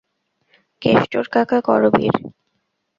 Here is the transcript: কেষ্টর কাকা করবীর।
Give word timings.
কেষ্টর 0.81 1.25
কাকা 1.33 1.59
করবীর। 1.61 2.15